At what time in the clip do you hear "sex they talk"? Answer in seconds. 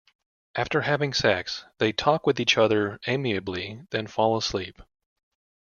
1.13-2.25